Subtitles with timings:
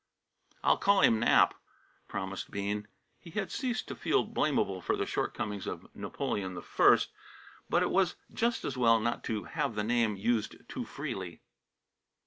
[0.63, 1.53] "I'll call him Nap,"
[2.07, 2.87] promised Bean.
[3.19, 6.97] He had ceased to feel blamable for the shortcomings of Napoleon I,
[7.69, 11.43] but it was just as well not to have the name used too freely.